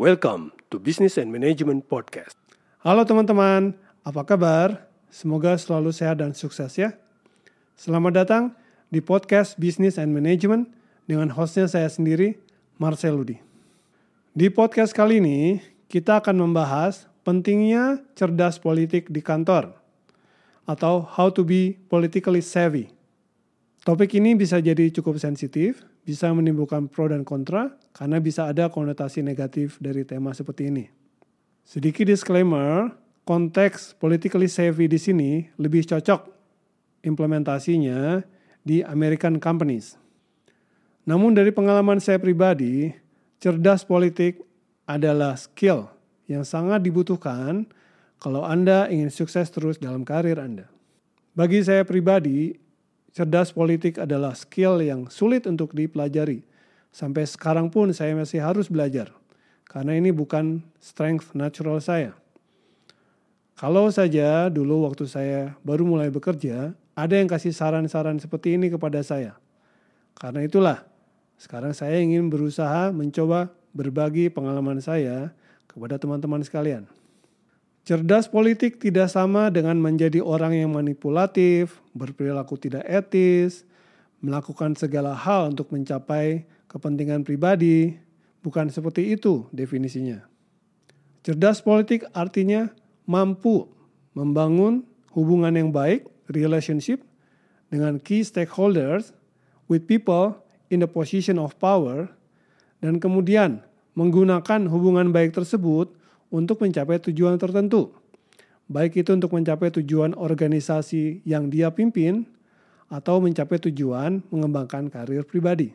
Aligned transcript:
Welcome 0.00 0.56
to 0.72 0.80
Business 0.80 1.20
and 1.20 1.28
Management 1.28 1.84
Podcast. 1.84 2.32
Halo 2.80 3.04
teman-teman, 3.04 3.76
apa 4.00 4.24
kabar? 4.24 4.88
Semoga 5.12 5.52
selalu 5.60 5.92
sehat 5.92 6.24
dan 6.24 6.32
sukses 6.32 6.72
ya. 6.72 6.96
Selamat 7.76 8.24
datang 8.24 8.56
di 8.88 9.04
podcast 9.04 9.60
Business 9.60 10.00
and 10.00 10.16
Management 10.16 10.72
dengan 11.04 11.28
hostnya 11.36 11.68
saya 11.68 11.84
sendiri, 11.92 12.40
Marcel 12.80 13.12
Ludi. 13.12 13.44
Di 14.32 14.48
podcast 14.48 14.96
kali 14.96 15.20
ini, 15.20 15.60
kita 15.92 16.24
akan 16.24 16.48
membahas 16.48 17.04
pentingnya 17.20 18.00
cerdas 18.16 18.56
politik 18.56 19.12
di 19.12 19.20
kantor 19.20 19.76
atau 20.64 21.04
how 21.04 21.28
to 21.28 21.44
be 21.44 21.76
politically 21.92 22.40
savvy. 22.40 22.88
Topik 23.90 24.22
ini 24.22 24.38
bisa 24.38 24.62
jadi 24.62 24.86
cukup 24.94 25.18
sensitif, 25.18 25.82
bisa 26.06 26.30
menimbulkan 26.30 26.86
pro 26.86 27.10
dan 27.10 27.26
kontra, 27.26 27.74
karena 27.90 28.22
bisa 28.22 28.46
ada 28.46 28.70
konotasi 28.70 29.18
negatif 29.18 29.82
dari 29.82 30.06
tema 30.06 30.30
seperti 30.30 30.70
ini. 30.70 30.86
Sedikit 31.66 32.06
disclaimer, 32.06 32.94
konteks 33.26 33.98
politically 33.98 34.46
savvy 34.46 34.86
di 34.86 34.94
sini 34.94 35.42
lebih 35.58 35.82
cocok 35.90 36.22
implementasinya 37.02 38.22
di 38.62 38.78
American 38.86 39.42
companies. 39.42 39.98
Namun 41.02 41.34
dari 41.34 41.50
pengalaman 41.50 41.98
saya 41.98 42.22
pribadi, 42.22 42.94
cerdas 43.42 43.82
politik 43.82 44.38
adalah 44.86 45.34
skill 45.34 45.90
yang 46.30 46.46
sangat 46.46 46.86
dibutuhkan 46.86 47.66
kalau 48.22 48.46
Anda 48.46 48.86
ingin 48.86 49.10
sukses 49.10 49.50
terus 49.50 49.82
dalam 49.82 50.06
karir 50.06 50.38
Anda. 50.38 50.70
Bagi 51.34 51.58
saya 51.66 51.82
pribadi, 51.82 52.69
cerdas 53.10 53.54
politik 53.54 53.98
adalah 53.98 54.34
skill 54.34 54.78
yang 54.82 55.10
sulit 55.10 55.46
untuk 55.46 55.74
dipelajari. 55.74 56.42
Sampai 56.90 57.26
sekarang 57.26 57.70
pun 57.70 57.94
saya 57.94 58.14
masih 58.18 58.42
harus 58.42 58.66
belajar. 58.66 59.14
Karena 59.66 59.94
ini 59.94 60.10
bukan 60.10 60.66
strength 60.82 61.30
natural 61.38 61.78
saya. 61.78 62.18
Kalau 63.54 63.92
saja 63.92 64.48
dulu 64.48 64.88
waktu 64.88 65.04
saya 65.06 65.54
baru 65.62 65.84
mulai 65.86 66.08
bekerja, 66.10 66.74
ada 66.96 67.14
yang 67.14 67.28
kasih 67.30 67.54
saran-saran 67.54 68.18
seperti 68.18 68.56
ini 68.56 68.72
kepada 68.72 68.98
saya. 69.04 69.36
Karena 70.16 70.42
itulah, 70.42 70.82
sekarang 71.36 71.76
saya 71.76 72.00
ingin 72.00 72.32
berusaha 72.32 72.90
mencoba 72.90 73.52
berbagi 73.70 74.32
pengalaman 74.32 74.82
saya 74.82 75.30
kepada 75.70 76.00
teman-teman 76.00 76.42
sekalian. 76.42 76.84
Cerdas 77.80 78.28
politik 78.28 78.76
tidak 78.76 79.08
sama 79.08 79.48
dengan 79.48 79.80
menjadi 79.80 80.20
orang 80.20 80.52
yang 80.52 80.70
manipulatif, 80.70 81.80
berperilaku 81.96 82.60
tidak 82.60 82.84
etis, 82.84 83.64
melakukan 84.20 84.76
segala 84.76 85.16
hal 85.16 85.56
untuk 85.56 85.72
mencapai 85.72 86.44
kepentingan 86.68 87.24
pribadi. 87.24 87.96
Bukan 88.40 88.72
seperti 88.72 89.12
itu 89.16 89.48
definisinya. 89.52 90.24
Cerdas 91.20 91.60
politik 91.60 92.08
artinya 92.16 92.72
mampu 93.04 93.68
membangun 94.16 94.84
hubungan 95.12 95.52
yang 95.52 95.68
baik, 95.68 96.08
relationship, 96.32 97.04
dengan 97.68 98.00
key 98.00 98.24
stakeholders 98.24 99.12
with 99.68 99.84
people 99.84 100.40
in 100.72 100.80
the 100.80 100.88
position 100.88 101.36
of 101.36 101.52
power, 101.60 102.08
dan 102.80 102.96
kemudian 102.96 103.60
menggunakan 103.92 104.70
hubungan 104.70 105.12
baik 105.12 105.36
tersebut 105.36 105.92
untuk 106.30 106.62
mencapai 106.62 107.02
tujuan 107.10 107.36
tertentu. 107.36 107.90
Baik 108.70 109.02
itu 109.02 109.10
untuk 109.10 109.34
mencapai 109.34 109.74
tujuan 109.82 110.14
organisasi 110.14 111.26
yang 111.26 111.50
dia 111.50 111.74
pimpin 111.74 112.22
atau 112.86 113.18
mencapai 113.18 113.58
tujuan 113.70 114.22
mengembangkan 114.30 114.86
karir 114.86 115.26
pribadi. 115.26 115.74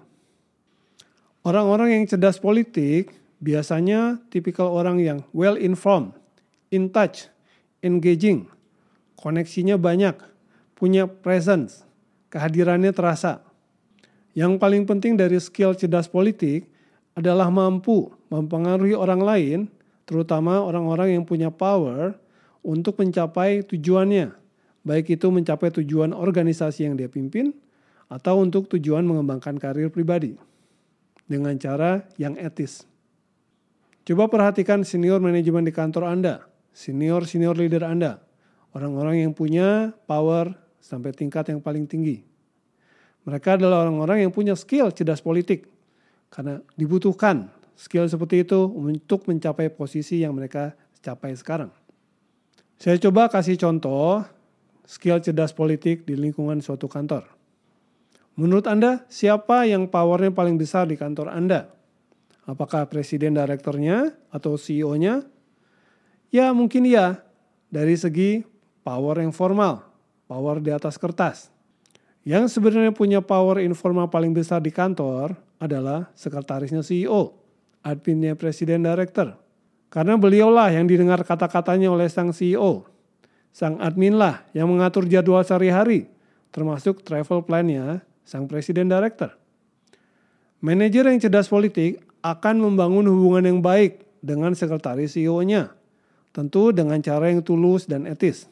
Orang-orang 1.44 2.00
yang 2.00 2.04
cerdas 2.08 2.40
politik 2.40 3.12
biasanya 3.44 4.18
tipikal 4.32 4.72
orang 4.72 4.98
yang 5.04 5.20
well 5.36 5.60
informed, 5.60 6.16
in 6.72 6.88
touch, 6.88 7.28
engaging, 7.84 8.48
koneksinya 9.20 9.76
banyak, 9.76 10.16
punya 10.74 11.06
presence, 11.06 11.86
kehadirannya 12.32 12.96
terasa. 12.96 13.44
Yang 14.36 14.60
paling 14.60 14.84
penting 14.84 15.16
dari 15.16 15.40
skill 15.40 15.76
cerdas 15.76 16.08
politik 16.12 16.68
adalah 17.16 17.48
mampu 17.48 18.12
mempengaruhi 18.28 18.92
orang 18.92 19.22
lain 19.24 19.60
terutama 20.06 20.62
orang-orang 20.62 21.20
yang 21.20 21.24
punya 21.26 21.50
power 21.52 22.18
untuk 22.66 22.98
mencapai 22.98 23.62
tujuannya, 23.66 24.34
baik 24.86 25.18
itu 25.18 25.28
mencapai 25.30 25.70
tujuan 25.82 26.14
organisasi 26.14 26.90
yang 26.90 26.98
dia 26.98 27.10
pimpin 27.10 27.54
atau 28.10 28.42
untuk 28.42 28.70
tujuan 28.70 29.06
mengembangkan 29.06 29.58
karir 29.58 29.90
pribadi 29.90 30.38
dengan 31.26 31.58
cara 31.58 32.06
yang 32.22 32.38
etis. 32.38 32.86
Coba 34.06 34.30
perhatikan 34.30 34.86
senior 34.86 35.18
manajemen 35.18 35.66
di 35.66 35.74
kantor 35.74 36.14
Anda, 36.14 36.46
senior-senior 36.78 37.58
leader 37.58 37.82
Anda, 37.82 38.22
orang-orang 38.78 39.26
yang 39.26 39.34
punya 39.34 39.98
power 40.06 40.54
sampai 40.78 41.10
tingkat 41.18 41.50
yang 41.50 41.58
paling 41.58 41.90
tinggi. 41.90 42.22
Mereka 43.26 43.58
adalah 43.58 43.90
orang-orang 43.90 44.30
yang 44.30 44.30
punya 44.30 44.54
skill 44.54 44.94
cerdas 44.94 45.26
politik 45.26 45.66
karena 46.30 46.62
dibutuhkan 46.78 47.50
skill 47.76 48.08
seperti 48.08 48.48
itu 48.48 48.66
untuk 48.72 49.28
mencapai 49.28 49.70
posisi 49.70 50.24
yang 50.24 50.36
mereka 50.36 50.74
capai 51.04 51.36
sekarang. 51.36 51.70
Saya 52.76 53.00
coba 53.00 53.32
kasih 53.32 53.56
contoh 53.60 54.24
skill 54.88 55.20
cerdas 55.20 55.52
politik 55.52 56.04
di 56.08 56.16
lingkungan 56.16 56.60
suatu 56.60 56.88
kantor. 56.88 57.28
Menurut 58.36 58.68
Anda, 58.68 59.08
siapa 59.08 59.64
yang 59.64 59.88
powernya 59.88 60.36
paling 60.36 60.60
besar 60.60 60.92
di 60.92 61.00
kantor 61.00 61.32
Anda? 61.32 61.72
Apakah 62.44 62.86
presiden 62.92 63.40
direkturnya 63.40 64.12
atau 64.28 64.60
CEO-nya? 64.60 65.24
Ya 66.36 66.52
mungkin 66.52 66.84
ya, 66.84 67.24
dari 67.72 67.96
segi 67.96 68.44
power 68.84 69.24
yang 69.24 69.32
formal, 69.32 69.88
power 70.28 70.60
di 70.60 70.70
atas 70.70 71.00
kertas. 71.00 71.48
Yang 72.28 72.60
sebenarnya 72.60 72.92
punya 72.92 73.24
power 73.24 73.64
informal 73.64 74.12
paling 74.12 74.36
besar 74.36 74.60
di 74.60 74.74
kantor 74.74 75.38
adalah 75.62 76.12
sekretarisnya 76.18 76.84
CEO 76.84 77.45
adminnya 77.86 78.34
presiden 78.34 78.82
director. 78.82 79.38
Karena 79.94 80.18
beliaulah 80.18 80.74
yang 80.74 80.90
didengar 80.90 81.22
kata-katanya 81.22 81.94
oleh 81.94 82.10
sang 82.10 82.34
CEO. 82.34 82.90
Sang 83.54 83.80
admin 83.80 84.18
lah 84.18 84.44
yang 84.52 84.68
mengatur 84.68 85.08
jadwal 85.08 85.46
sehari-hari, 85.46 86.10
termasuk 86.50 87.06
travel 87.06 87.46
plan-nya 87.46 88.04
sang 88.28 88.50
presiden 88.50 88.92
director. 88.92 89.32
Manajer 90.60 91.08
yang 91.08 91.22
cerdas 91.22 91.48
politik 91.48 92.02
akan 92.26 92.60
membangun 92.60 93.06
hubungan 93.06 93.46
yang 93.46 93.60
baik 93.62 94.04
dengan 94.20 94.58
sekretaris 94.58 95.14
CEO-nya, 95.14 95.72
tentu 96.34 96.74
dengan 96.74 96.98
cara 97.00 97.30
yang 97.30 97.46
tulus 97.46 97.86
dan 97.86 98.10
etis. 98.10 98.50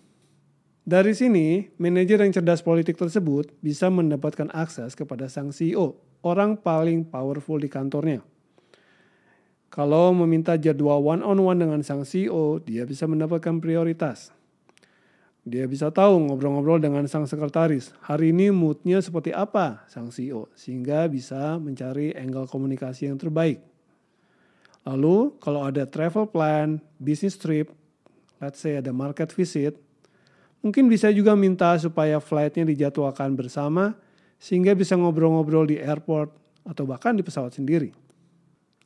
Dari 0.83 1.15
sini, 1.17 1.73
manajer 1.81 2.21
yang 2.21 2.31
cerdas 2.31 2.61
politik 2.61 2.95
tersebut 2.95 3.51
bisa 3.59 3.89
mendapatkan 3.89 4.51
akses 4.53 4.93
kepada 4.93 5.27
sang 5.27 5.49
CEO, 5.49 5.97
orang 6.23 6.55
paling 6.55 7.03
powerful 7.03 7.59
di 7.59 7.67
kantornya. 7.67 8.21
Kalau 9.73 10.13
meminta 10.13 10.53
jadwal 10.53 11.01
one 11.01 11.25
on 11.25 11.41
one 11.41 11.57
dengan 11.57 11.81
sang 11.81 12.05
CEO, 12.05 12.61
dia 12.61 12.85
bisa 12.85 13.09
mendapatkan 13.09 13.57
prioritas. 13.57 14.29
Dia 15.41 15.65
bisa 15.65 15.89
tahu 15.89 16.29
ngobrol-ngobrol 16.29 16.77
dengan 16.77 17.09
sang 17.09 17.25
sekretaris. 17.25 17.89
Hari 18.05 18.29
ini 18.29 18.53
moodnya 18.53 19.01
seperti 19.01 19.33
apa 19.33 19.81
sang 19.89 20.13
CEO. 20.13 20.45
Sehingga 20.53 21.09
bisa 21.09 21.57
mencari 21.57 22.13
angle 22.13 22.45
komunikasi 22.45 23.09
yang 23.09 23.17
terbaik. 23.17 23.65
Lalu 24.85 25.41
kalau 25.41 25.65
ada 25.65 25.89
travel 25.89 26.29
plan, 26.29 26.77
business 27.01 27.33
trip, 27.33 27.73
let's 28.37 28.61
say 28.61 28.77
ada 28.77 28.93
market 28.93 29.33
visit, 29.33 29.73
mungkin 30.61 30.85
bisa 30.85 31.09
juga 31.09 31.33
minta 31.33 31.73
supaya 31.81 32.21
flightnya 32.21 32.69
dijadwalkan 32.69 33.33
bersama 33.33 33.97
sehingga 34.37 34.77
bisa 34.77 34.93
ngobrol-ngobrol 34.93 35.65
di 35.65 35.81
airport 35.81 36.29
atau 36.61 36.85
bahkan 36.85 37.17
di 37.17 37.25
pesawat 37.25 37.57
sendiri. 37.57 38.03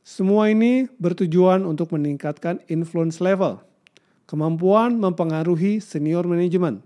Semua 0.08 0.48
ini 0.48 0.88
bertujuan 0.96 1.68
untuk 1.68 1.92
meningkatkan 1.92 2.64
influence 2.72 3.20
level, 3.20 3.60
kemampuan 4.24 4.96
mempengaruhi 4.96 5.84
senior 5.84 6.24
manajemen, 6.24 6.80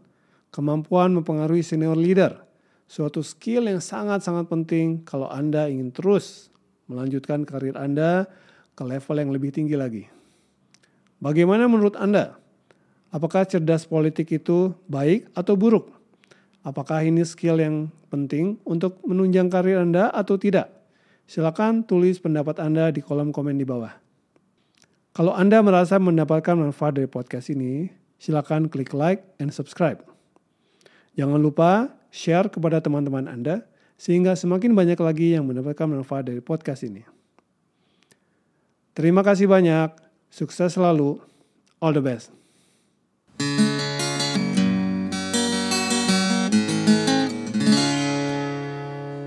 kemampuan 0.50 1.14
mempengaruhi 1.14 1.62
senior 1.62 1.94
leader, 1.94 2.42
suatu 2.90 3.22
skill 3.22 3.70
yang 3.70 3.78
sangat-sangat 3.78 4.50
penting 4.50 5.06
kalau 5.06 5.30
Anda 5.30 5.70
ingin 5.70 5.94
terus 5.94 6.50
melanjutkan 6.90 7.46
karir 7.46 7.78
Anda 7.78 8.26
ke 8.74 8.82
level 8.82 9.14
yang 9.14 9.30
lebih 9.30 9.54
tinggi 9.54 9.78
lagi. 9.78 10.10
Bagaimana 11.22 11.70
menurut 11.70 11.94
Anda? 11.94 12.34
Apakah 13.14 13.46
cerdas 13.46 13.86
politik 13.86 14.34
itu 14.34 14.74
baik 14.90 15.30
atau 15.38 15.54
buruk? 15.54 15.94
Apakah 16.66 17.06
ini 17.06 17.22
skill 17.22 17.62
yang 17.62 17.86
penting 18.10 18.58
untuk 18.66 18.98
menunjang 19.06 19.46
karir 19.46 19.78
Anda 19.78 20.10
atau 20.10 20.34
tidak? 20.34 20.81
Silakan 21.32 21.88
tulis 21.88 22.20
pendapat 22.20 22.60
Anda 22.60 22.92
di 22.92 23.00
kolom 23.00 23.32
komen 23.32 23.56
di 23.56 23.64
bawah. 23.64 23.88
Kalau 25.16 25.32
Anda 25.32 25.64
merasa 25.64 25.96
mendapatkan 25.96 26.52
manfaat 26.52 27.00
dari 27.00 27.08
podcast 27.08 27.48
ini, 27.48 27.88
silakan 28.20 28.68
klik 28.68 28.92
like 28.92 29.24
and 29.40 29.48
subscribe. 29.48 30.04
Jangan 31.16 31.40
lupa 31.40 31.88
share 32.12 32.52
kepada 32.52 32.84
teman-teman 32.84 33.32
Anda 33.32 33.64
sehingga 33.96 34.36
semakin 34.36 34.76
banyak 34.76 35.00
lagi 35.00 35.32
yang 35.32 35.48
mendapatkan 35.48 35.88
manfaat 35.88 36.28
dari 36.28 36.44
podcast 36.44 36.84
ini. 36.84 37.00
Terima 38.92 39.24
kasih 39.24 39.48
banyak. 39.48 39.88
Sukses 40.28 40.76
selalu. 40.76 41.16
All 41.80 41.96
the 41.96 42.04
best. 42.04 42.41